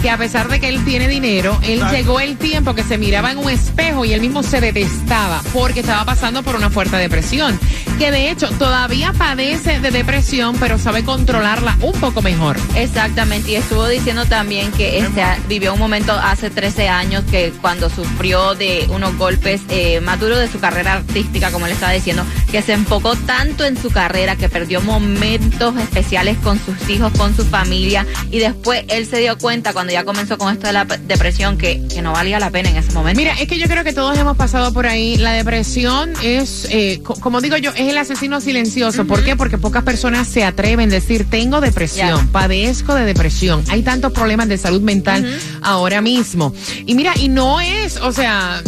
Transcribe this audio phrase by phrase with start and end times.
[0.00, 1.96] que a pesar de que él tiene dinero, él Exacto.
[1.96, 5.80] llegó el tiempo que se miraba en un espejo y él mismo se detestaba porque
[5.80, 7.58] estaba pasando por una fuerte depresión.
[8.00, 12.56] Que de hecho todavía padece de depresión, pero sabe controlarla un poco mejor.
[12.74, 17.90] Exactamente, y estuvo diciendo también que este, vivió un momento hace 13 años que cuando
[17.90, 22.24] sufrió de unos golpes eh, más duros de su carrera artística, como le estaba diciendo,
[22.50, 27.36] que se enfocó tanto en su carrera que perdió momentos especiales con sus hijos, con
[27.36, 30.86] su familia, y después él se dio cuenta cuando ya comenzó con esto de la
[30.86, 33.18] depresión que, que no valía la pena en ese momento.
[33.18, 35.18] Mira, es que yo creo que todos hemos pasado por ahí.
[35.18, 39.06] La depresión es, eh, co- como digo yo, es el asesino silencioso.
[39.06, 39.36] ¿Por qué?
[39.36, 43.62] Porque pocas personas se atreven a decir, tengo depresión, padezco de depresión.
[43.68, 46.54] Hay tantos problemas de salud mental ahora mismo.
[46.86, 48.62] Y mira, y no es, o sea...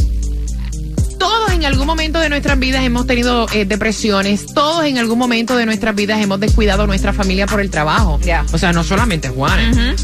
[1.18, 5.56] Todos en algún momento de nuestras vidas hemos tenido eh, depresiones, todos en algún momento
[5.56, 8.18] de nuestras vidas hemos descuidado a nuestra familia por el trabajo.
[8.52, 9.72] O sea, no solamente Juan.
[9.72, 9.94] Ca-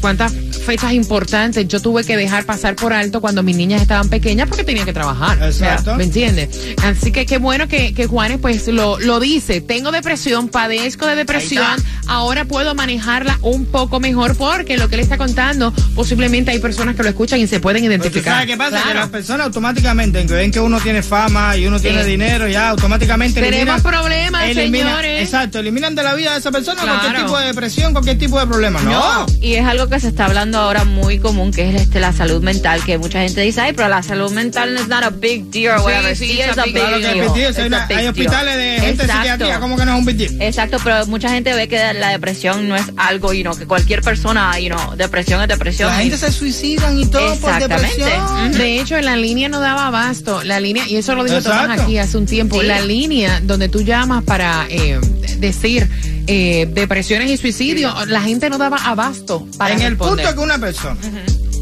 [0.00, 0.32] ¿Cuántas
[0.64, 4.64] fechas importantes yo tuve que dejar pasar por alto cuando mis niñas estaban pequeñas porque
[4.64, 5.38] tenía que trabajar?
[5.42, 5.94] Exacto.
[5.96, 6.48] ¿Me entiendes?
[6.82, 9.60] Así que qué bueno que, que Juanes pues lo, lo dice.
[9.60, 11.66] Tengo depresión, padezco de depresión,
[12.06, 16.96] ahora puedo manejarla un poco mejor porque lo que le está contando, posiblemente hay personas
[16.96, 18.34] que lo escuchan y se pueden identificar.
[18.34, 21.66] sabes qué pasa, que las personas automáticamente, en que ven que uno tiene fama y
[21.66, 21.84] uno Sí.
[21.84, 25.22] tiene dinero, ya automáticamente Tenemos eliminan- problemas, eliminan- señores.
[25.22, 26.98] Exacto, eliminan de la vida de esa persona Claro.
[27.00, 28.80] cualquier tipo de depresión, cualquier tipo de problema.
[28.82, 29.26] No.
[29.42, 32.40] Y es algo que se está hablando ahora muy común, que es este, la salud
[32.44, 35.80] mental, que mucha gente dice, ay, pero la salud mental is not a big deal,
[35.80, 36.16] whatever.
[36.16, 36.94] sí, es a big deal.
[36.94, 38.08] es hay, a una- big hay deal.
[38.10, 39.12] hospitales de gente Exacto.
[39.22, 40.40] psiquiátrica, ¿cómo que no es un big deal?
[40.40, 44.00] Exacto, pero mucha gente ve que la depresión no es algo, you know, que cualquier
[44.02, 45.88] persona, you know, depresión es depresión.
[45.90, 47.96] La gente se suicidan y todo por Exactamente.
[47.98, 48.52] depresión.
[48.52, 50.44] De hecho, en la línea no daba abasto.
[50.44, 52.66] La línea, y eso lo dijo Tomás aquí hace un tiempo, Sí.
[52.68, 55.00] la línea donde tú llamas para eh,
[55.38, 55.88] decir
[56.26, 60.58] eh, depresiones y suicidio, la gente no daba abasto para en el punto que una
[60.58, 60.96] persona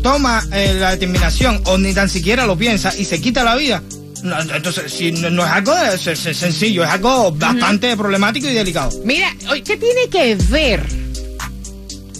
[0.02, 3.82] toma eh, la determinación o ni tan siquiera lo piensa y se quita la vida,
[4.22, 8.90] no, entonces si no, no es algo sencillo, es algo bastante problemático y delicado.
[9.04, 9.34] Mira,
[9.64, 10.84] ¿qué tiene que ver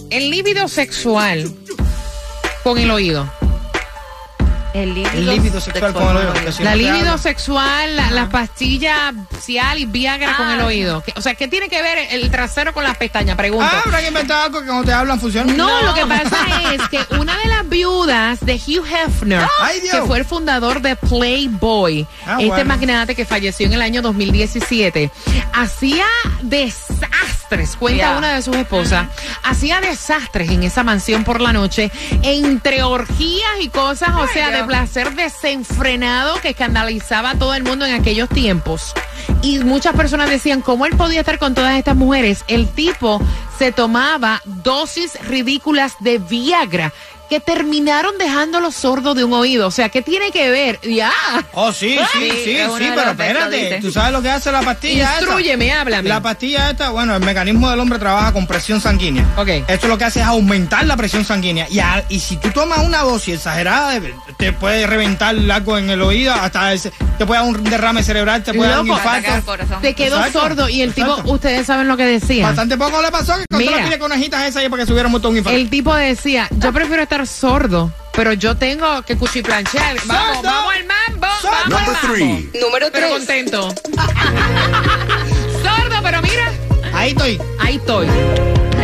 [0.09, 1.51] el líbido sexual
[2.63, 3.31] con el oído?
[4.73, 6.33] El líbido, El líbido sexual con el oído.
[6.59, 10.55] La libido sexual, la- las pastillas Cial y Viagra con Ah.
[10.55, 11.01] el oído.
[11.03, 13.35] ¿Qué- O sea, ¿qué tiene que ver el trasero con las pestañas?
[13.35, 13.67] Pregunto.
[13.71, 15.51] Ah, habrán inventado algo que cuando te hablan funciona.
[15.53, 16.37] No, lo que pasa
[16.73, 20.95] es que una de las viudas de Hugh Hefner, Ay, que fue el fundador de
[20.95, 22.65] Playboy, Ah, este bueno.
[22.65, 25.11] magnate que falleció en el año 2017,
[25.53, 26.05] hacía
[26.41, 29.07] desastres, cuenta una de sus esposas,
[29.43, 31.91] hacía desastres en esa mansión por la noche,
[32.23, 37.85] entre orgías y cosas, o sea, de Placer desenfrenado que escandalizaba a todo el mundo
[37.85, 38.93] en aquellos tiempos.
[39.41, 42.43] Y muchas personas decían, ¿cómo él podía estar con todas estas mujeres?
[42.47, 43.21] El tipo
[43.57, 46.91] se tomaba dosis ridículas de Viagra
[47.31, 49.65] que terminaron dejándolo sordo de un oído.
[49.67, 50.81] O sea, ¿qué tiene que ver?
[50.81, 51.13] Ya.
[51.53, 53.79] Oh, sí, sí, Sí, sí, pero espérate.
[53.81, 55.21] ¿Tú sabes lo que hace la pastilla esta?
[55.23, 56.09] Instruyeme, háblame.
[56.09, 59.25] La pastilla esta, bueno, el mecanismo del hombre trabaja con presión sanguínea.
[59.37, 59.47] Ok.
[59.69, 61.67] Esto lo que hace es aumentar la presión sanguínea.
[61.69, 63.97] Y, a- y si tú tomas una dosis exagerada,
[64.35, 68.43] te puede reventar algo en el oído, hasta ese- te puede dar un derrame cerebral,
[68.43, 68.99] te puede dar un Loco.
[68.99, 69.79] Atacar el infarto.
[69.81, 72.47] Se quedó Exacto, sordo y el tipo, ustedes saben lo que decía.
[72.47, 73.71] Bastante poco le pasó que con Mira.
[73.71, 75.57] todas las conejitas esas ahí para que muerto un infarto.
[75.57, 79.97] El tipo decía, yo prefiero estar sordo, pero yo tengo que cuchiplanchar.
[80.05, 80.49] Vamos, ¡Sordo!
[80.49, 81.51] vamos al mambo, ¡Sordo!
[81.51, 82.13] vamos al Number mambo.
[82.13, 82.49] three.
[82.61, 83.11] Número Pero 3.
[83.17, 83.69] contento.
[85.63, 86.51] sordo, pero mira,
[86.93, 87.39] Ahí estoy.
[87.59, 88.07] ahí estoy.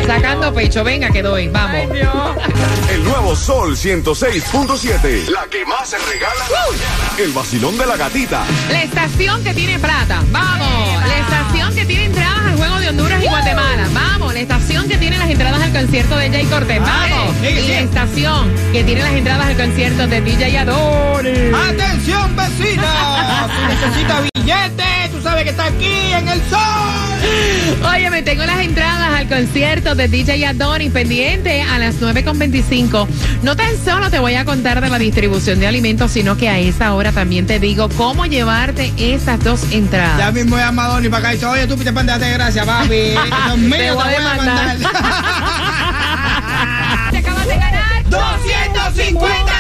[0.08, 1.82] Sacando pecho, venga que doy, vamos.
[2.90, 5.28] El nuevo Sol 106.7.
[5.28, 6.46] La que más se regala.
[7.18, 8.46] El vacilón de la gatita.
[8.72, 11.04] La estación que tiene plata, vamos.
[11.06, 14.34] La estación que tiene entradas al juego de Honduras y Guatemala, vamos.
[14.34, 17.36] La estación que tiene las entradas al concierto de Jay Cortés, vamos.
[17.42, 21.52] Y la estación que tiene las entradas al concierto de DJ Adore.
[21.54, 23.48] ¡Atención, vecina!
[23.48, 27.07] Si necesita billete, tú sabes que está aquí en el sol.
[27.92, 33.08] Oye, me tengo las entradas al concierto de DJ Adonis pendiente a las 9.25.
[33.44, 36.60] No tan solo te voy a contar de la distribución de alimentos, sino que a
[36.60, 40.18] esa hora también te digo cómo llevarte esas dos entradas.
[40.18, 42.30] Ya mismo he llamado a Donny para acá y dice, oye, tú Peter Pan, date
[42.32, 42.88] gracias, papi.
[43.46, 44.78] Dios mío, te voy a mandar.
[47.12, 49.57] Te acabas de ganar 250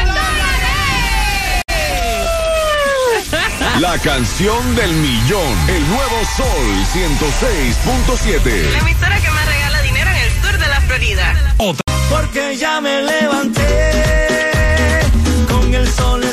[3.80, 5.70] La canción del millón.
[5.70, 8.72] El nuevo Sol 106.7.
[8.72, 11.56] La emisora que más regala dinero en el sur de la Florida.
[12.10, 13.62] Porque ya me levanté.
[15.48, 16.24] Con el sol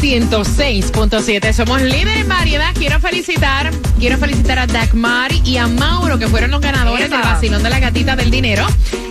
[0.00, 1.52] 106.7.
[1.52, 2.72] Somos líderes en variedad.
[2.74, 7.62] Quiero felicitar, quiero felicitar a Dagmar y a Mauro, que fueron los ganadores del vacilón
[7.62, 8.66] de la gatita del dinero.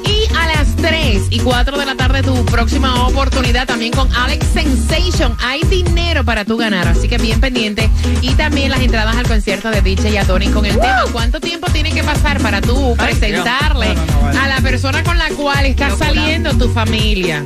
[0.06, 4.46] Y a las 3 y 4 de la tarde, tu próxima oportunidad también con Alex
[4.54, 5.36] Sensation.
[5.42, 7.90] Hay dinero para tú ganar, así que bien pendiente.
[8.22, 11.04] Y también las entradas al concierto de DJ Adonis con el tema.
[11.12, 14.40] ¿Cuánto tiempo tiene que pasar para tú presentarle No, no, no, vale.
[14.40, 17.44] a la persona con la cual está saliendo tu familia?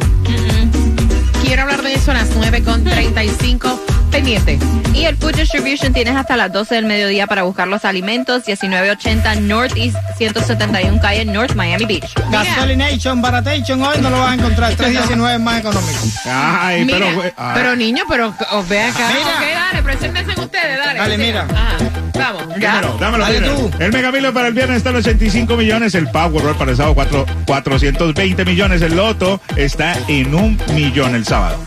[1.51, 3.77] Quiero hablar de eso a las 9 con 35
[4.09, 4.57] pendiente.
[4.93, 8.43] Y el Food Distribution tienes hasta las 12 del mediodía para buscar los alimentos.
[8.47, 12.13] 1980 Northeast 171 calle North Miami Beach.
[12.31, 14.75] Gasolination, Baratation, hoy no lo vas a encontrar.
[14.75, 15.99] 319 más económico.
[16.23, 19.09] Ay, Mira, pero, ah, pero niño, pero os ve acá.
[19.09, 19.35] Mira.
[19.35, 20.99] Ok, dale, preséntense ustedes, dale.
[20.99, 21.47] Dale, mira.
[21.53, 21.77] Ajá,
[22.21, 22.59] vamos.
[22.59, 23.55] dámelo, dámelo Dale primero.
[23.69, 23.71] tú.
[23.83, 25.95] El Mega Million para el viernes está en 85 millones.
[25.95, 28.81] El Powerball para el sábado cuatro- 420 millones.
[28.81, 31.57] El Loto está en un millón el sábado.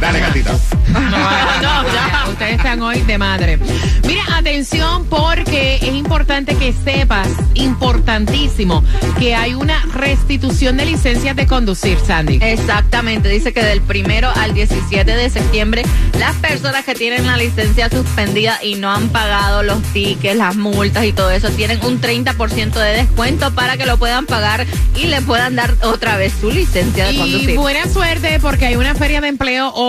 [0.00, 0.52] Dale, gatita.
[0.92, 2.24] No, ya.
[2.30, 3.58] Ustedes están hoy de madre.
[4.06, 8.84] Mira, atención porque es importante que sepas, importantísimo,
[9.18, 12.38] que hay una restitución de licencias de conducir, Sandy.
[12.42, 15.82] Exactamente, dice que del primero al 17 de septiembre
[16.18, 21.04] las personas que tienen la licencia suspendida y no han pagado los tickets, las multas
[21.04, 24.66] y todo eso tienen un 30% de descuento para que lo puedan pagar
[24.96, 27.56] y le puedan dar otra vez su licencia de Y conducir.
[27.56, 29.87] buena suerte porque hay una feria de empleo hoy,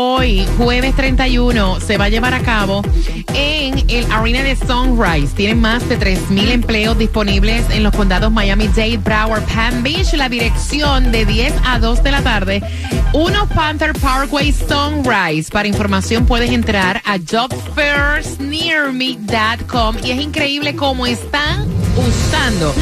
[0.58, 2.82] jueves 31, se va a llevar a cabo
[3.34, 5.34] en el Arena de Sunrise.
[5.36, 10.14] Tienen más de 3.000 empleos disponibles en los condados Miami-Dade, Broward, Palm Beach.
[10.14, 12.64] La dirección de 10 a 2 de la tarde,
[13.14, 15.52] 1 Panther Parkway Sunrise.
[15.52, 22.74] Para información puedes entrar a jobfairsnearme.com y es increíble cómo están usando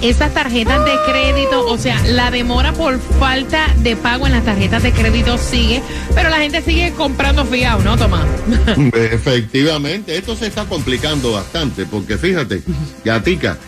[0.00, 4.82] esas tarjetas de crédito, o sea, la demora por falta de pago en las tarjetas
[4.82, 5.82] de crédito sigue,
[6.14, 8.26] pero la gente sigue comprando fiado, ¿no, Tomás?
[8.94, 12.62] Efectivamente, esto se está complicando bastante porque fíjate,
[13.04, 13.58] Gatica,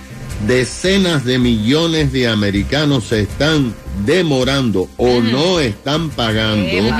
[0.46, 3.74] decenas de millones de americanos se están
[4.04, 6.96] demorando o no están pagando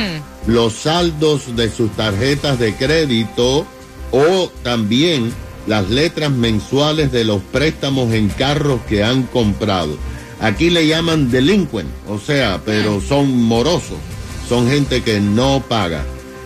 [0.47, 3.67] los saldos de sus tarjetas de crédito
[4.11, 5.33] o también
[5.69, 9.99] las letras mensuales de los préstamos en carros que han comprado.
[10.41, 13.99] Aquí le llaman delinquent, o sea, pero son morosos,
[14.49, 16.05] son gente que no paga.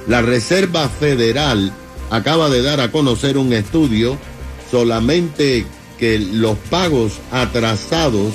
[0.08, 1.72] La Reserva Federal
[2.10, 4.18] acaba de dar a conocer un estudio
[4.70, 5.66] solamente
[5.98, 8.32] que los pagos atrasados,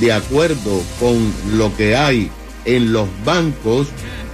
[0.00, 2.30] de acuerdo con lo que hay
[2.66, 3.86] en los bancos,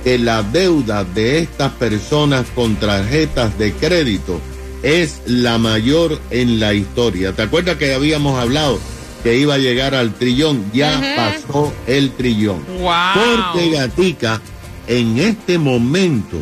[0.02, 4.40] que la deuda de estas personas con tarjetas de crédito
[4.82, 7.32] es la mayor en la historia.
[7.32, 8.78] ¿Te acuerdas que habíamos hablado
[9.22, 10.64] que iba a llegar al trillón?
[10.72, 12.64] Ya pasó el trillón.
[12.66, 14.40] Porque Gatica,
[14.86, 16.38] en este momento,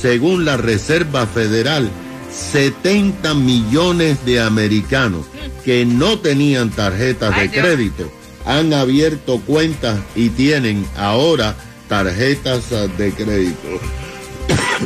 [0.00, 1.90] según la Reserva Federal,
[2.30, 5.26] 70 millones de americanos
[5.64, 8.10] que no tenían tarjetas de crédito
[8.46, 11.54] han abierto cuentas y tienen ahora
[11.88, 13.68] tarjetas de crédito.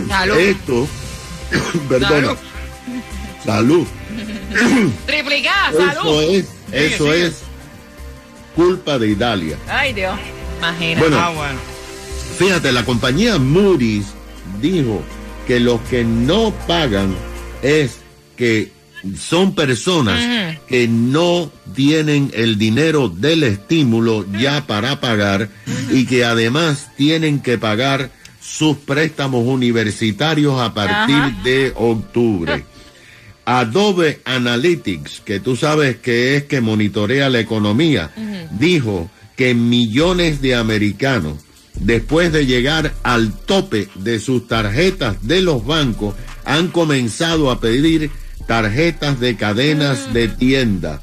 [0.08, 0.38] Salud.
[0.38, 0.88] Esto,
[1.88, 2.38] perdona, salud.
[5.06, 7.42] Triplicada, Eso es, eso es
[8.54, 9.56] culpa de Italia.
[9.68, 10.18] Ay, Dios.
[10.58, 11.00] Imagina.
[11.00, 11.58] Bueno, Ah, bueno.
[12.38, 14.06] Fíjate, la compañía Moody's
[14.60, 15.02] dijo
[15.46, 17.14] que los que no pagan
[17.62, 17.98] es
[18.36, 18.72] que
[19.18, 20.18] son personas
[20.66, 25.50] que no tienen el dinero del estímulo ya para pagar
[25.90, 28.10] y que además tienen que pagar
[28.40, 32.64] sus préstamos universitarios a partir de octubre.
[33.44, 38.10] Adobe Analytics, que tú sabes que es que monitorea la economía,
[38.58, 41.38] dijo que millones de americanos,
[41.74, 48.10] después de llegar al tope de sus tarjetas de los bancos, han comenzado a pedir
[48.46, 51.02] tarjetas de cadenas de tienda.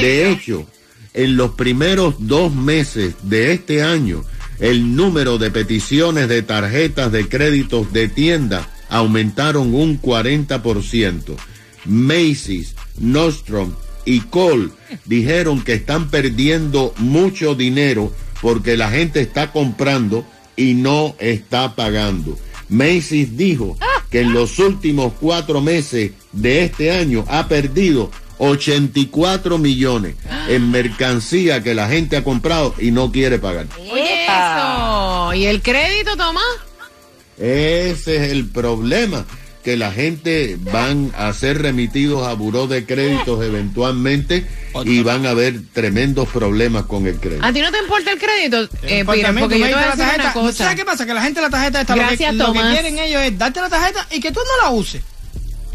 [0.00, 0.66] De hecho,
[1.14, 4.24] en los primeros dos meses de este año,
[4.58, 11.36] el número de peticiones de tarjetas de créditos de tienda aumentaron un 40%.
[11.84, 14.70] Macy's, Nordstrom y Cole
[15.04, 20.24] dijeron que están perdiendo mucho dinero porque la gente está comprando
[20.56, 22.38] y no está pagando.
[22.68, 23.76] Macy's dijo
[24.10, 30.14] que en los últimos cuatro meses de este año ha perdido 84 millones
[30.48, 33.66] en mercancía que la gente ha comprado y no quiere pagar.
[33.76, 35.34] Eso.
[35.34, 36.42] ¿Y el crédito, Tomás?
[37.36, 39.24] Ese es el problema,
[39.62, 44.46] que la gente van a ser remitidos a buró de créditos eventualmente
[44.84, 47.44] y van a haber tremendos problemas con el crédito.
[47.44, 48.62] ¿A ti no te importa el crédito?
[48.82, 50.32] Eh, Porque Pira, porque yo te voy a decir una tarjeta.
[50.32, 50.52] cosa.
[50.64, 51.06] ¿Sabes qué pasa?
[51.06, 53.68] Que la gente la tarjeta esta, lo que- lo, que, quieren ellos es darte la
[53.68, 55.02] tarjeta y que tú no la uses.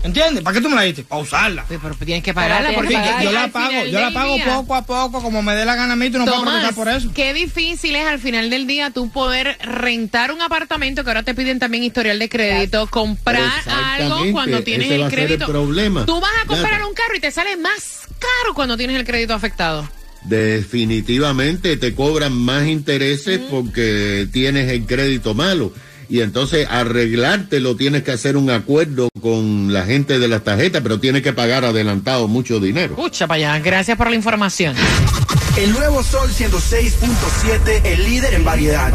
[0.05, 0.43] ¿Entiendes?
[0.43, 1.03] ¿Para qué tú me la diste?
[1.03, 1.65] Para usarla.
[1.67, 3.33] Pero tienes que pagarla Pero porque tienes que yo, pagar.
[3.33, 5.93] yo la pago, yo la pago día- poco a poco, como me dé la gana
[5.93, 7.11] a mí, tú no puedes Tomás, protestar por eso.
[7.15, 11.33] qué difícil es al final del día tú poder rentar un apartamento que ahora te
[11.33, 15.25] piden también historial de crédito, comprar algo cuando tienes ese el va a ser el
[15.27, 15.45] crédito.
[15.47, 16.05] problema.
[16.05, 16.87] Tú vas a comprar Nada.
[16.87, 19.89] un carro y te sale más caro cuando tienes el crédito afectado.
[20.69, 25.71] Definitivamente te cobran más intereses porque tienes el crédito malo.
[26.09, 30.99] Y entonces arreglártelo tienes que hacer un acuerdo con la gente de las tarjetas, pero
[30.99, 32.93] tienes que pagar adelantado mucho dinero.
[32.93, 34.75] Escucha para allá, gracias por la información.
[35.57, 38.91] El nuevo Sol 106.7, el líder en variedad.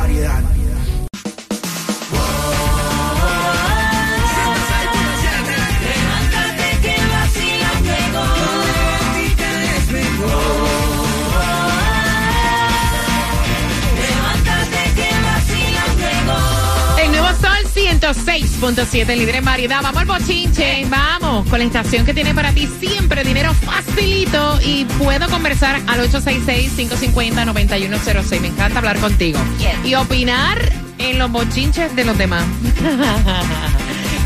[18.39, 19.83] 106.7, líder en variedad.
[19.83, 20.87] Vamos al bochinche.
[20.89, 24.61] Vamos con la estación que tiene para ti siempre dinero facilito.
[24.65, 28.41] Y puedo conversar al 866-550-9106.
[28.41, 29.41] Me encanta hablar contigo.
[29.59, 29.75] Yes.
[29.85, 30.59] Y opinar
[30.99, 32.45] en los bochinches de los demás.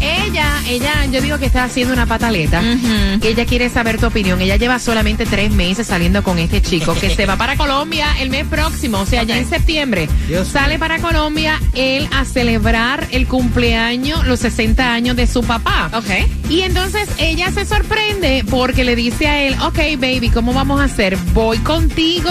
[0.04, 2.62] ella, ella, yo digo que está haciendo una pataleta.
[3.22, 4.40] Ella quiere saber tu opinión.
[4.40, 8.30] Ella lleva solamente tres meses saliendo con este chico que se va para Colombia el
[8.30, 10.08] mes próximo, o sea, ya en septiembre.
[10.28, 15.90] Dios sale para Colombia él a celebrar el cumpleaños, los 60 años de su papá.
[15.94, 16.50] Ok.
[16.50, 20.84] Y entonces ella se sorprende porque le dice a él, ok, baby, ¿cómo vamos a
[20.84, 21.16] hacer?
[21.32, 22.30] ¿Voy contigo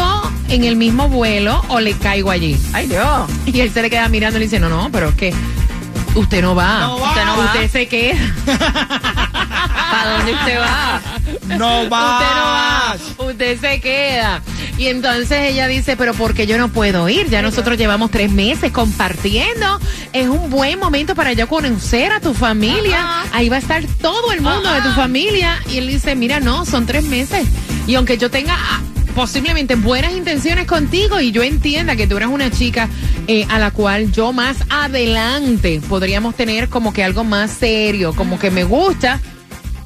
[0.49, 2.57] en el mismo vuelo o le caigo allí?
[2.73, 3.29] Ay, Dios.
[3.45, 5.33] Y él se le queda mirando y le dice, no, no, pero es que
[6.15, 6.79] usted no va.
[6.79, 7.09] No va.
[7.09, 7.45] Usted no va.
[7.45, 8.19] Usted se queda.
[9.91, 11.01] ¿Para dónde usted va?
[11.57, 12.21] No vas.
[12.21, 14.41] Usted no va, usted se queda.
[14.77, 17.29] Y entonces ella dice, pero ¿por qué yo no puedo ir?
[17.29, 19.79] Ya nosotros llevamos tres meses compartiendo.
[20.13, 23.23] Es un buen momento para yo conocer a tu familia.
[23.33, 25.61] Ahí va a estar todo el mundo de tu familia.
[25.69, 27.47] Y él dice, mira, no, son tres meses.
[27.85, 28.57] Y aunque yo tenga
[29.13, 32.89] posiblemente buenas intenciones contigo y yo entienda que tú eres una chica
[33.27, 38.39] eh, a la cual yo más adelante podríamos tener como que algo más serio, como
[38.39, 39.19] que me gusta,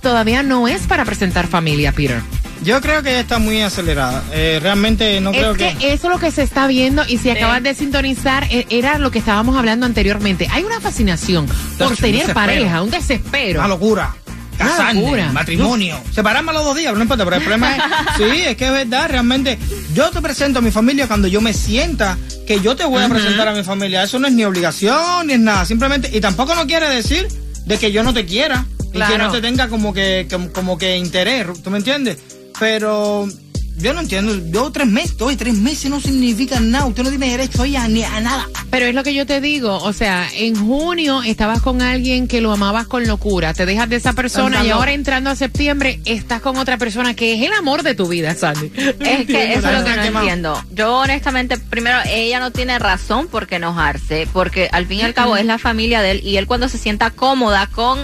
[0.01, 2.22] todavía no es para presentar familia, Peter.
[2.63, 4.24] Yo creo que ella está muy acelerada.
[4.34, 5.93] Eh, realmente no creo es que, que...
[5.93, 9.12] eso es lo que se está viendo y si acabas de sintonizar e- era lo
[9.12, 10.48] que estábamos hablando anteriormente.
[10.51, 11.46] Hay una fascinación
[11.77, 13.60] por tener pareja, un desespero.
[13.60, 14.15] Una locura.
[14.58, 16.00] Casarme, matrimonio.
[16.14, 17.84] Separarme a los dos días, no importa, pero el problema es,
[18.18, 19.58] sí, es que es verdad, realmente,
[19.94, 23.10] yo te presento a mi familia cuando yo me sienta que yo te voy a
[23.10, 24.04] presentar a mi familia.
[24.04, 27.28] Eso no es ni obligación, ni es nada, simplemente, y tampoco no quiere decir
[27.66, 30.78] de que yo no te quiera, y que no te tenga como que, como, como
[30.78, 32.18] que interés, ¿tú me entiendes?
[32.60, 33.28] Pero
[33.77, 37.29] yo no entiendo, yo tres meses, hoy tres meses no significa nada, usted no tiene
[37.29, 38.48] derecho ahí a, ni a nada.
[38.72, 42.41] Pero es lo que yo te digo, o sea, en junio estabas con alguien que
[42.41, 46.41] lo amabas con locura, te dejas de esa persona y ahora entrando a septiembre estás
[46.41, 48.72] con otra persona que es el amor de tu vida, Sandy.
[49.00, 50.63] Es que eso es lo que no entiendo.
[50.72, 55.13] Yo honestamente, primero, ella no tiene razón por qué enojarse, porque al fin y al
[55.13, 58.00] cabo es la familia de él y él cuando se sienta cómoda con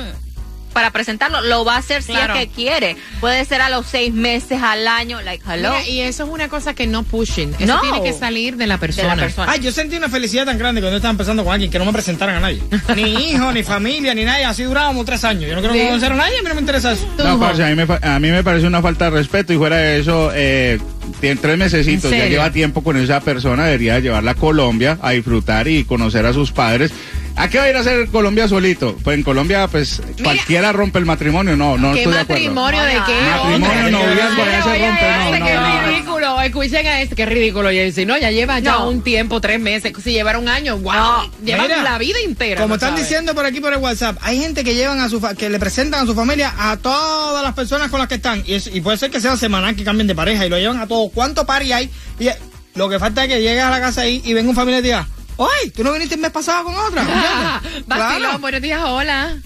[0.74, 2.34] para presentarlo, lo va a hacer Claro.
[2.34, 2.98] si es que quiere.
[3.22, 5.70] Puede ser a los seis meses, al año, like, hello.
[5.72, 7.53] Mira, y eso es una cosa que no pushing.
[7.60, 7.82] Eso No.
[7.82, 9.10] tiene que salir de la persona.
[9.10, 9.51] de la persona.
[9.51, 11.94] Ay, yo sentí una felicidad tan grande cuando estaba empezando con alguien que no me
[11.94, 12.62] presentaran a nadie.
[12.96, 14.46] Ni hijo, ni familia, ni nadie.
[14.46, 15.50] Así durábamos tres años.
[15.50, 15.82] Yo no quiero Sí.
[15.86, 17.08] conocer a nadie, a mí no me interesa eso.
[17.18, 19.58] No, parce, a mí, me, fa- a mí me parece una falta de respeto y
[19.58, 20.80] fuera de eso, eh,
[21.20, 25.12] tiene tres mesecitos, ¿En ya lleva tiempo con esa persona, debería llevarla a Colombia a
[25.12, 26.92] disfrutar y conocer a sus padres.
[27.36, 28.96] ¿A qué va a ir a hacer Colombia solito?
[29.04, 32.44] Pues en Colombia, pues cualquiera rompe el matrimonio, no, no ¿Qué estoy de acuerdo.
[32.44, 33.22] matrimonio de qué?
[33.22, 35.88] Matrimonio, noviazgo, ya se rompe, no, no, qué no.
[35.88, 36.42] ridículo.
[36.42, 38.06] Escuchen a este, qué ridículo, Jaycee.
[38.06, 39.94] No, ya lleva ya un tiempo, tres meses.
[40.04, 41.30] Si llevara un año, wow.
[41.44, 42.58] Llevan Mira, la vida entera.
[42.62, 43.06] Como ¿no están sabes?
[43.10, 45.58] diciendo por aquí por el WhatsApp, hay gente que llevan a su fa- que le
[45.58, 48.44] presentan a su familia a todas las personas con las que están.
[48.46, 50.80] Y, es- y puede ser que sea semanal que cambien de pareja y lo llevan
[50.80, 51.12] a todos.
[51.13, 51.90] ¿Cuánto party hay?
[52.20, 52.28] Y
[52.75, 54.84] lo que falta es que llegues a la casa ahí y venga un familiar y
[54.84, 55.70] diga, ¡Ay!
[55.72, 57.06] ¿Tú no viniste el mes pasado con otra?
[57.08, 59.38] Ah, buenos días, hola.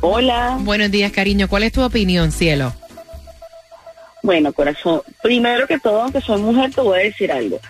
[0.00, 0.56] Hola.
[0.60, 1.48] Buenos días, cariño.
[1.48, 2.72] ¿Cuál es tu opinión, cielo?
[4.22, 7.60] Bueno, corazón, primero que todo, aunque soy mujer, te voy a decir algo.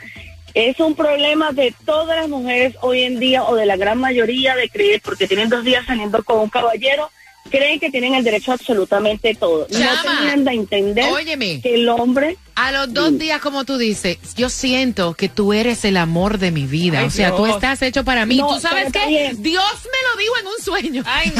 [0.55, 4.57] Es un problema de todas las mujeres hoy en día o de la gran mayoría
[4.57, 7.11] de creer, porque tienen dos días saliendo con un caballero,
[7.51, 9.67] creen que tienen el derecho a absolutamente todo.
[9.69, 11.61] Chama, no terminan de entender óyeme.
[11.61, 12.37] que el hombre...
[12.63, 16.51] A los dos días, como tú dices, yo siento que tú eres el amor de
[16.51, 17.01] mi vida.
[17.01, 17.57] Ay, o sea, tú Dios.
[17.57, 18.37] estás hecho para mí.
[18.37, 19.07] No, ¿Tú sabes qué?
[19.07, 19.43] bien.
[19.43, 21.03] Dios me lo dijo en un sueño.
[21.07, 21.33] Ay,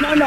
[0.00, 0.26] No, no,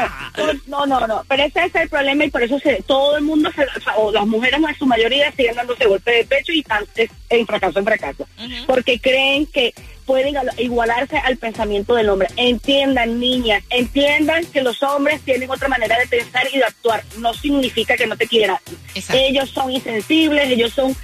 [0.66, 3.50] no, no, no, pero ese es el problema y por eso se, todo el mundo,
[3.54, 3.66] se,
[3.96, 7.46] o, las mujeres en su mayoría siguen dándose golpe de pecho y están es- en
[7.46, 8.26] fracaso en fracaso,
[8.66, 9.74] porque creen que
[10.08, 12.28] pueden igual- igualarse al pensamiento del hombre.
[12.36, 17.04] Entiendan, niñas, entiendan que los hombres tienen otra manera de pensar y de actuar.
[17.18, 18.56] No significa que no te quieran.
[18.94, 19.22] Exacto.
[19.22, 20.96] Ellos son insensibles, ellos son,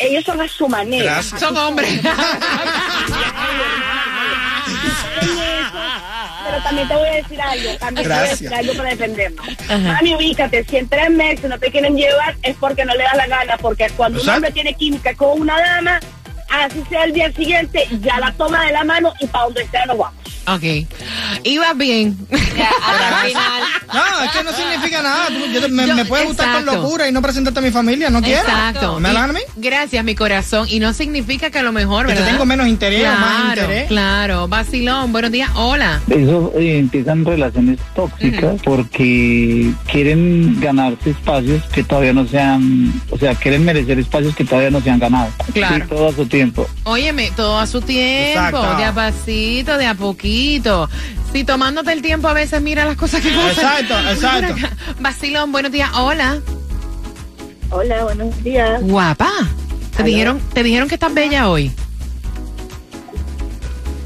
[0.00, 1.22] ellos son a su manera.
[1.22, 2.00] Son hombres.
[6.44, 9.46] Pero también te voy a decir algo, también te voy a decir algo para defendernos.
[9.68, 13.16] Mami, ubícate, si en tres meses no te quieren llevar es porque no le das
[13.16, 16.00] la gana, porque cuando un hombre tiene química con una dama,
[16.48, 19.86] así sea el día siguiente, ya la toma de la mano y para donde sea
[19.86, 20.20] nos vamos.
[20.46, 20.86] ok.
[21.44, 22.16] Ibas bien.
[22.56, 23.35] Ya, hasta el
[25.06, 25.26] nada.
[25.28, 27.70] Tú- yo te- me, Yo- me puede gustar con locura y no presentarte a mi
[27.70, 28.40] familia, no quiero.
[28.42, 29.00] Exacto.
[29.00, 29.40] ¿Me Y- la dan a mí?
[29.56, 30.66] Gracias, mi corazón.
[30.70, 32.28] Y no significa que a lo mejor, Que ¿verdad?
[32.30, 33.88] tengo menos interés o más Claro, interés.
[33.88, 34.48] Claro.
[34.48, 35.50] Vacilón, buenos días.
[35.54, 36.00] Hola.
[36.10, 43.18] Eso eh, empiezan relaciones tóxicas porque quieren ganarse espacios que todavía no se han, o
[43.18, 45.28] sea, quieren merecer espacios que todavía no se han ganado.
[45.52, 45.76] Claro.
[45.76, 46.66] Sí, todo a su tiempo.
[46.84, 48.76] Óyeme, todo a su tiempo, Exacto.
[48.76, 50.88] de a pasito, de a poquito.
[51.36, 53.50] Si tomándote el tiempo a veces mira las cosas que pasan.
[53.50, 54.54] Exacto, exacto.
[55.00, 55.90] Vacilón, buenos días.
[55.94, 56.40] Hola.
[57.68, 58.80] Hola, buenos días.
[58.80, 59.30] Guapa.
[59.94, 60.06] ¿Te ¿Aló?
[60.06, 61.70] dijeron, te dijeron que estás bella hoy?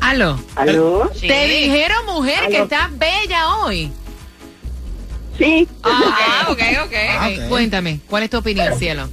[0.00, 0.40] ¿Aló?
[0.57, 1.09] ¿Aló?
[1.20, 3.92] Te dijeron, mujer, que estás bella hoy.
[5.38, 5.68] Sí.
[5.85, 6.92] Ah, ok, ok.
[7.16, 7.48] Ah, Ok, ok.
[7.48, 9.09] Cuéntame, ¿cuál es tu opinión, cielo?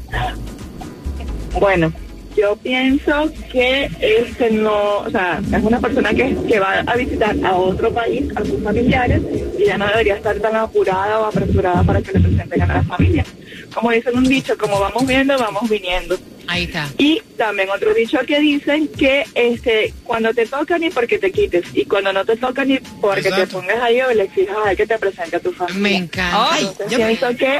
[1.59, 1.93] Bueno,
[2.37, 7.35] yo pienso que este no, o sea, es una persona que, que va a visitar
[7.43, 9.21] a otro país, a sus familiares,
[9.57, 12.83] y ya no debería estar tan apurada o apresurada para que le presenten a la
[12.83, 13.25] familia.
[13.73, 16.17] Como dicen un dicho, como vamos viendo, vamos viniendo.
[16.47, 16.87] Ahí está.
[16.97, 21.65] Y también otro dicho que dicen que este cuando te toca ni porque te quites,
[21.73, 23.59] y cuando no te toca ni porque te Exacto.
[23.59, 25.81] pongas ahí o le exijas a él que te presente a tu familia.
[25.81, 26.47] Me encanta.
[26.53, 27.59] Ay, ya- pienso que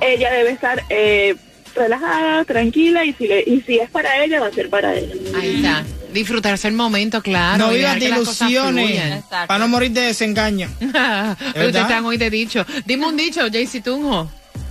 [0.00, 1.34] ella debe estar eh,
[1.78, 5.14] relajada, tranquila y si, le, y si es para ella, va a ser para ella.
[5.36, 5.84] Ahí está.
[6.12, 7.66] Disfrutarse el momento, claro.
[7.66, 10.68] no y vivas de ilusiones para no morir de desengaño.
[10.80, 12.64] Ustedes están hoy de dicho.
[12.86, 14.30] Dime un dicho, Jaycee Tunjo.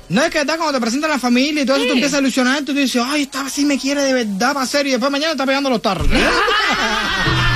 [0.10, 2.22] No es que verdad cuando te presentan la familia y todo eso, tú empiezas a
[2.22, 5.34] ilusionar, tú dices, ay, esta sí me quiere de verdad para hacer y después mañana
[5.34, 6.08] está pegando los tarros.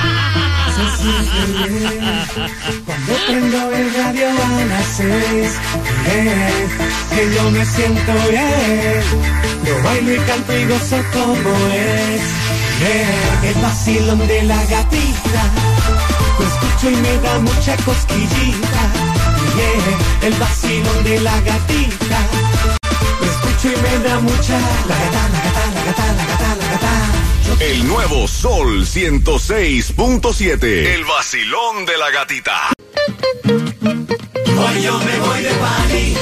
[2.86, 5.52] Cuando prendo el radio a las seis,
[7.10, 9.02] que yo me siento bien.
[9.66, 12.22] Yo bailo y canto y gozo como es.
[13.42, 15.42] el vacilón de la gatita.
[16.38, 18.82] Lo escucho y me da mucha cosquillita.
[20.22, 22.18] El vacilón de la gatita.
[23.20, 24.60] Lo escucho y me da mucha.
[24.86, 27.21] La gata, la gata, la gata, la gata, la gata.
[27.60, 30.62] El nuevo Sol 106.7.
[30.64, 32.72] El vacilón de la gatita.
[33.44, 36.16] Hoy yo me voy de party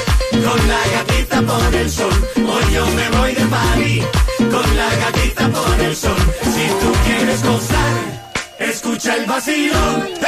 [0.45, 2.27] con la gatita por el sol.
[2.37, 4.01] Hoy yo me voy de party
[4.51, 6.17] con la gatita por el sol.
[6.43, 10.20] Si tú quieres gozar, escucha el vacilón.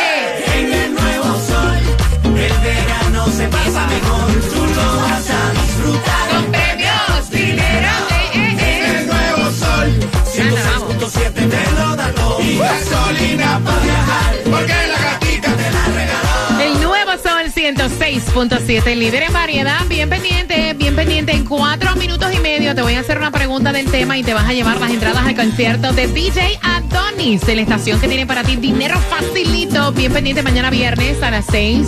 [18.33, 19.85] 106.7, líder en variedad.
[19.87, 21.33] Bien pendiente, bien pendiente.
[21.33, 24.33] En cuatro minutos y medio te voy a hacer una pregunta del tema y te
[24.33, 28.25] vas a llevar las entradas al concierto de DJ Adonis de la estación que tiene
[28.25, 29.91] para ti dinero facilito.
[29.91, 31.87] Bien pendiente mañana viernes a las 6,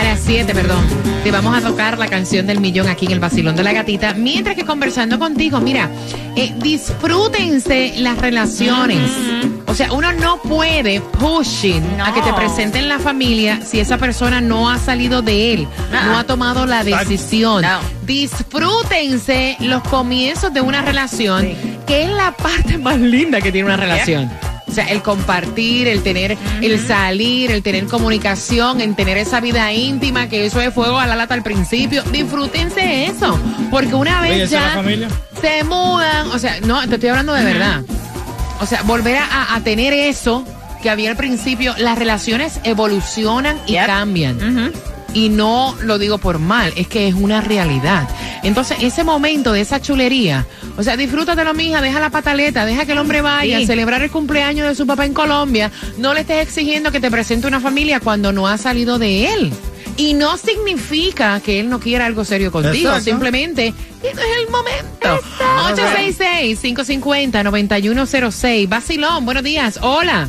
[0.00, 0.84] a las 7, perdón.
[1.22, 4.14] Te vamos a tocar la canción del millón aquí en el Basilón de la Gatita.
[4.14, 5.90] Mientras que conversando contigo, mira,
[6.34, 9.10] eh, disfrútense las relaciones.
[9.66, 14.40] O sea, uno no puede pushing a que te presenten la familia si esa persona
[14.40, 17.62] no ha salido de él, no ha tomado la decisión.
[17.62, 17.80] No.
[18.04, 21.48] Disfrútense los comienzos de una relación,
[21.86, 24.30] que es la parte más linda que tiene una relación.
[24.66, 29.72] O sea, el compartir, el tener, el salir, el tener comunicación, el tener esa vida
[29.72, 32.02] íntima, que eso es fuego a la lata al principio.
[32.10, 33.38] Disfrútense eso,
[33.70, 35.08] porque una vez ¿esa es la ya
[35.40, 37.82] se mudan, o sea, no, te estoy hablando de verdad.
[38.60, 40.44] O sea, volver a, a tener eso
[40.82, 44.72] que había al principio, las relaciones evolucionan y cambian.
[45.14, 48.08] Y no lo digo por mal, es que es una realidad.
[48.42, 50.44] Entonces, ese momento de esa chulería,
[50.76, 53.64] o sea, disfrútatelo, mija, deja la pataleta, deja que el hombre vaya Sí.
[53.64, 55.70] a celebrar el cumpleaños de su papá en Colombia.
[55.98, 59.52] No le estés exigiendo que te presente una familia cuando no ha salido de él.
[59.96, 63.04] Y no significa que él no quiera algo serio contigo, Exacto.
[63.04, 63.72] simplemente
[64.02, 65.20] es el momento.
[67.32, 68.68] 866-550-9106.
[68.68, 69.78] Basilón, buenos días.
[69.80, 70.28] Hola.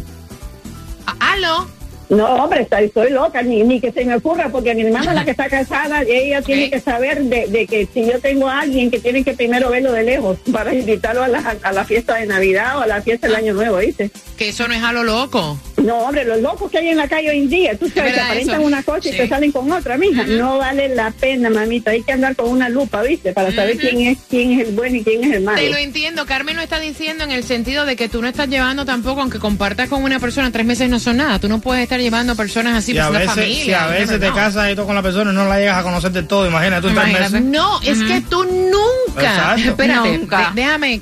[1.20, 1.68] ¿Aló?
[2.10, 5.32] No, hombre, estoy, loca, ni, ni que se me ocurra, porque mi hermana, la que
[5.32, 9.00] está casada, ella tiene que saber de, de que si yo tengo a alguien que
[9.00, 12.78] tiene que primero verlo de lejos para invitarlo a la, a la fiesta de Navidad
[12.78, 14.12] o a la fiesta del Año Nuevo, ¿viste?
[14.38, 15.58] Que eso no es a lo loco.
[15.86, 18.20] No, hombre, los locos que hay en la calle hoy en día, tú sabes, que
[18.20, 18.68] aparentan eso.
[18.68, 19.18] una cosa y Sí.
[19.18, 20.24] te salen con otra, mija.
[20.24, 21.92] No vale la pena, mamita.
[21.92, 23.34] Hay que andar con una lupa, ¿viste?
[23.34, 25.58] Para saber quién es quién es el bueno y quién es el malo.
[25.58, 26.26] Te lo entiendo.
[26.26, 29.40] Carmen lo está diciendo en el sentido de que tú no estás llevando tampoco, aunque
[29.40, 31.40] compartas con una persona, tres meses no son nada.
[31.40, 33.64] Tú no puedes estar llevando personas así, a pues una veces, familia.
[33.64, 34.36] si a veces te No.
[34.36, 36.82] casas y todo con la persona y no la llegas a conocer del todo, imagínate
[36.82, 37.40] tú estás Imagínate.
[37.42, 37.50] meses.
[37.50, 39.70] No, es que tú nunca, Exacto.
[39.70, 40.52] espérate, Nunca.
[40.56, 41.02] déjame,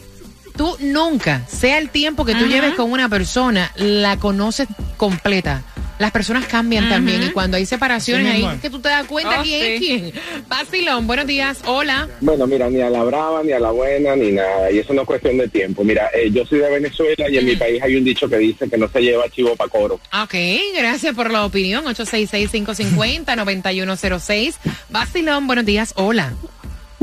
[0.56, 5.64] tú nunca, sea el tiempo que tú lleves con una persona, la conoces completa.
[6.00, 9.06] Las personas cambian también y cuando hay separaciones Sí, ahí es que tú te das
[9.06, 9.68] cuenta Oh, quién sí.
[9.68, 10.12] es quién.
[10.48, 12.10] Basilón, buenos días, hola.
[12.20, 14.72] Bueno, mira, ni a la brava, ni a la buena, ni nada.
[14.72, 15.84] Y eso no es cuestión de tiempo.
[15.84, 18.68] Mira, eh, yo soy de Venezuela y en mi país hay un dicho que dice
[18.70, 20.00] que no se lleva chivo pa' coro.
[20.24, 20.34] Ok,
[20.76, 21.86] gracias por la opinión.
[21.86, 24.56] 866-550-9106.
[24.90, 26.34] Basilón, buenos días, hola.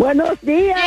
[0.00, 0.80] Buenos días.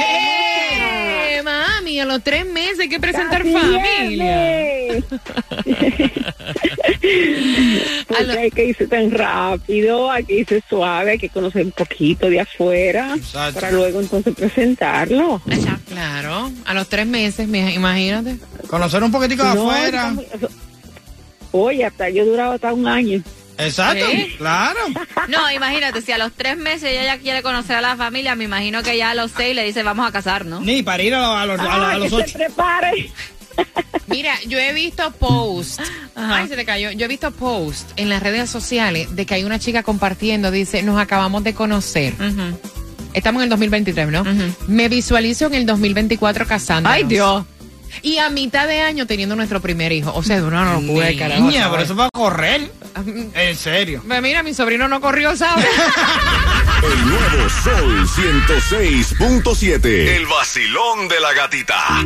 [0.00, 1.42] ¡Eh!
[1.44, 4.90] Mami, a los tres meses hay que presentar Casi familia.
[8.08, 11.62] A lo- Porque hay que irse tan rápido, hay que irse suave, hay que conocer
[11.66, 13.60] un poquito de afuera Exacto.
[13.60, 15.42] para luego entonces presentarlo.
[15.88, 18.38] Claro, a los tres meses, mija, imagínate.
[18.68, 20.10] Conocer un poquitico de No, afuera.
[20.10, 20.26] muy-
[21.52, 23.22] Oye, hasta yo he durado hasta un año.
[23.58, 24.34] Exacto, ¿Sí?
[24.38, 24.78] claro.
[25.28, 28.44] No, imagínate, si a los tres meses ella ya quiere conocer a la familia, me
[28.44, 30.62] imagino que ya a los seis le dice vamos a casarnos.
[30.62, 32.26] Ni para ir a, a los, a, los- a los que ocho.
[32.28, 33.10] se prepare.
[34.06, 35.82] Mira, yo he visto posts.
[36.14, 36.90] Ay, se te cayó.
[36.92, 40.82] Yo he visto posts en las redes sociales de que hay una chica compartiendo, dice,
[40.82, 42.14] nos acabamos de conocer.
[42.14, 42.58] Ujú.
[43.14, 44.20] Estamos en el 2023, ¿no?
[44.22, 44.54] Ujú.
[44.68, 46.96] Me visualizo en el 2024 casándonos.
[46.96, 47.44] Ay, Dios.
[48.02, 50.12] Y a mitad de año teniendo nuestro primer hijo.
[50.14, 51.42] O sea, de una locura, de carajo.
[51.42, 52.70] Niña, pero eso va a correr.
[53.34, 54.02] En serio.
[54.06, 55.66] Pues Mira, mi sobrino no corrió, ¿sabes?
[56.82, 59.86] El nuevo Sol 106.7.
[59.86, 62.04] El vacilón de la gatita.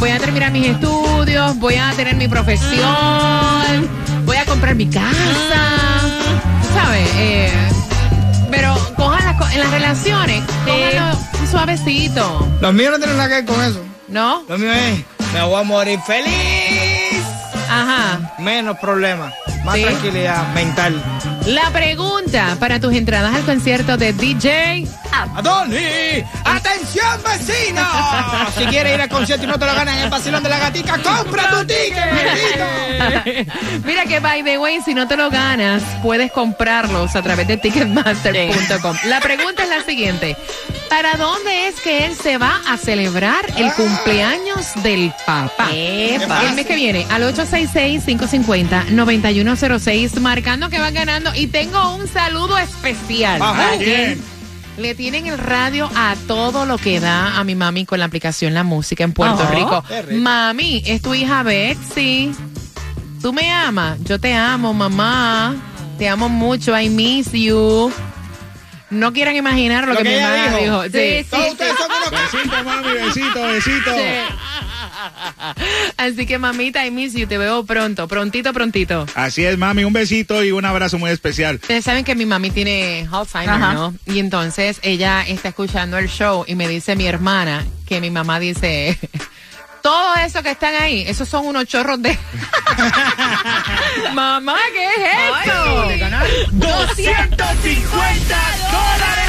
[0.00, 3.88] Voy a terminar mis estudios, voy a tener mi profesión,
[4.24, 5.12] voy a comprar mi casa,
[6.74, 7.08] ¿sabes?
[7.16, 7.52] Eh,
[8.50, 11.18] pero cojan las en las relaciones, cójanlo
[11.50, 13.82] suavecito, Los míos no tienen nada que ver con eso.
[14.08, 14.42] ¿no?
[14.48, 17.22] Los míos es, me voy a morir feliz.
[17.68, 18.34] Ajá.
[18.38, 19.32] Menos problemas,
[19.64, 19.82] más Sí.
[19.82, 21.02] tranquilidad mental.
[21.46, 24.86] La pregunta para tus entradas al concierto de DJ.
[25.12, 26.22] ¡Adoni!
[26.44, 27.82] ¡Atención, vecino!
[28.56, 30.58] Si quieres ir al concierto y no te lo ganas en el vacilón de la
[30.58, 33.46] gatica, ¡compra tu ticket!
[33.84, 37.56] Mira que, by the way, si no te lo ganas, puedes comprarlos a través de
[37.56, 38.96] ticketmaster.com.
[39.06, 40.36] La pregunta es la siguiente.
[40.90, 45.68] ¿Para dónde es que él se va a celebrar el cumpleaños del papá?
[45.72, 46.48] Epa.
[46.48, 51.32] El mes que viene, al 866-550-9106, marcando que van ganando.
[51.34, 53.40] Y tengo un saludo especial.
[54.78, 58.54] Le tienen el radio a todo lo que da a mi mami con la aplicación
[58.54, 59.54] La Música en Puerto Oh.
[59.54, 59.84] Rico.
[60.12, 62.32] Mami, es tu hija Betsy.
[63.22, 63.98] ¿Tú me amas?
[64.04, 65.54] Yo te amo, mamá.
[65.98, 66.78] Te amo mucho.
[66.78, 67.92] I miss you.
[68.90, 70.58] No quieran imaginar lo, Lo que, que mi mamá dijo.
[70.58, 70.82] dijo.
[70.84, 70.90] Sí,
[71.22, 73.94] Sí, Todos sí, ustedes son unos Besito, mami, besito, besito.
[75.96, 77.26] Así que mamita, I miss you.
[77.26, 79.06] Te veo pronto, prontito, prontito.
[79.14, 81.56] Así es, mami, un besito y un abrazo muy especial.
[81.62, 83.72] Ustedes saben que mi mami tiene Alzheimer, Ajá.
[83.74, 83.94] ¿no?
[84.06, 88.38] Y entonces ella está escuchando el show y me dice mi hermana que mi mamá
[88.40, 88.98] dice,
[89.82, 92.18] todo eso que están ahí, esos son unos chorros de...
[94.14, 94.92] mamá, ¿qué es
[95.44, 95.64] esto?
[96.52, 98.36] 250
[98.72, 99.20] dólares.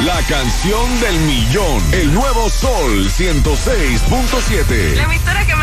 [0.00, 1.82] La canción del millón.
[1.92, 4.94] El nuevo Sol 106.7.
[4.94, 5.54] La emisora que